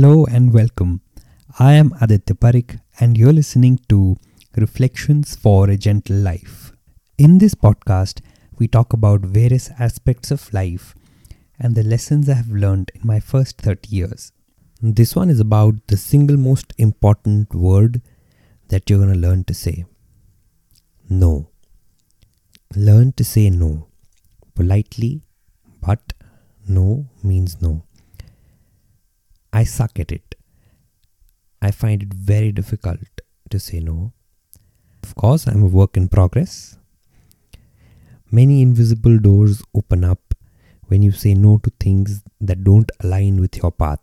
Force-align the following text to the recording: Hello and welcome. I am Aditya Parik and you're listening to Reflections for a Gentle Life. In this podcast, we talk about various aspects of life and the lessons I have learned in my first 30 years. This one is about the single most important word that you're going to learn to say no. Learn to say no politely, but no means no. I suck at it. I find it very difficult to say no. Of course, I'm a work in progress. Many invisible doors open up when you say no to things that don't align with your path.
Hello 0.00 0.24
and 0.24 0.54
welcome. 0.54 1.02
I 1.58 1.74
am 1.74 1.92
Aditya 2.00 2.34
Parik 2.34 2.80
and 3.00 3.18
you're 3.18 3.34
listening 3.34 3.80
to 3.90 4.16
Reflections 4.56 5.36
for 5.36 5.68
a 5.68 5.76
Gentle 5.76 6.16
Life. 6.16 6.72
In 7.18 7.36
this 7.36 7.54
podcast, 7.54 8.22
we 8.58 8.66
talk 8.66 8.94
about 8.94 9.20
various 9.20 9.68
aspects 9.78 10.30
of 10.30 10.54
life 10.54 10.94
and 11.58 11.74
the 11.74 11.82
lessons 11.82 12.30
I 12.30 12.36
have 12.36 12.48
learned 12.48 12.90
in 12.94 13.02
my 13.04 13.20
first 13.20 13.58
30 13.58 13.94
years. 13.94 14.32
This 14.80 15.14
one 15.14 15.28
is 15.28 15.38
about 15.38 15.74
the 15.88 15.98
single 15.98 16.38
most 16.38 16.72
important 16.78 17.54
word 17.54 18.00
that 18.68 18.88
you're 18.88 19.00
going 19.00 19.12
to 19.12 19.28
learn 19.28 19.44
to 19.44 19.52
say 19.52 19.84
no. 21.10 21.50
Learn 22.74 23.12
to 23.18 23.22
say 23.22 23.50
no 23.50 23.88
politely, 24.54 25.20
but 25.82 26.14
no 26.66 27.10
means 27.22 27.60
no. 27.60 27.82
I 29.52 29.64
suck 29.64 29.98
at 29.98 30.12
it. 30.12 30.34
I 31.60 31.70
find 31.70 32.02
it 32.02 32.14
very 32.14 32.52
difficult 32.52 33.00
to 33.50 33.58
say 33.58 33.80
no. 33.80 34.12
Of 35.02 35.14
course, 35.14 35.46
I'm 35.46 35.62
a 35.62 35.66
work 35.66 35.96
in 35.96 36.08
progress. 36.08 36.78
Many 38.30 38.62
invisible 38.62 39.18
doors 39.18 39.62
open 39.74 40.04
up 40.04 40.34
when 40.86 41.02
you 41.02 41.12
say 41.12 41.34
no 41.34 41.58
to 41.58 41.70
things 41.80 42.22
that 42.40 42.64
don't 42.64 42.90
align 43.00 43.40
with 43.40 43.56
your 43.58 43.72
path. 43.72 44.00